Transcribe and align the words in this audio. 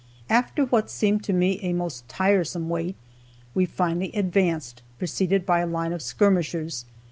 After 0.31 0.65
what 0.65 0.89
seemed 0.89 1.23
to 1.25 1.31
me 1.31 1.59
a 1.61 1.73
most 1.73 2.09
tiresome 2.09 2.69
wait, 2.69 2.95
we 3.53 3.65
finally 3.67 4.09
advanced, 4.15 4.81
preceded 4.97 5.45
by 5.45 5.59
a 5.59 5.67
line 5.67 5.93
of 5.93 6.01
skirmishers. 6.01 6.85